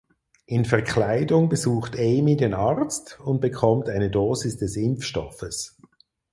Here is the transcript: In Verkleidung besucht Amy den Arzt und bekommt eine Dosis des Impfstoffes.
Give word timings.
In 0.47 0.65
Verkleidung 0.65 1.47
besucht 1.47 1.95
Amy 1.95 2.35
den 2.35 2.55
Arzt 2.55 3.19
und 3.19 3.39
bekommt 3.39 3.87
eine 3.87 4.09
Dosis 4.09 4.57
des 4.57 4.75
Impfstoffes. 4.75 5.77